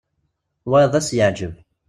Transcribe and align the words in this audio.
Wayeḍ 0.69 0.93
ad 0.99 1.03
s-yeɛǧeb. 1.07 1.53